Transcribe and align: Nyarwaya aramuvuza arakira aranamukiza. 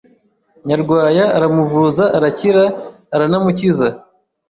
Nyarwaya 0.67 1.25
aramuvuza 1.37 2.03
arakira 2.17 2.63
aranamukiza. 3.15 3.87